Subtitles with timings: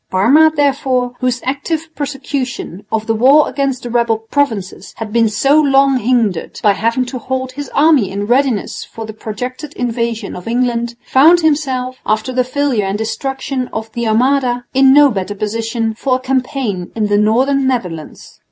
[0.09, 5.61] Parma, therefore, whose active prosecution of the war against the rebel provinces had been so
[5.61, 10.47] long hindered by having to hold his army in readiness for the projected invasion of
[10.47, 15.93] England, found himself, after the failure and destruction of the Armada, in no better position
[15.93, 18.39] for a campaign in the northern Netherlands.